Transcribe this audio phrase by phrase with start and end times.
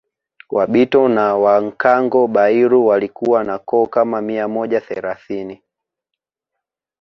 [0.49, 5.61] Wabito na Wankango Bairu walikuwa na koo kama mia moja thelathini